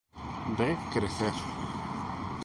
[0.61, 1.35] De crecer.